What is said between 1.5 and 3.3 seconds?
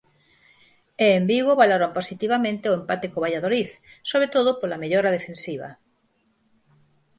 valoran positivamente o empate co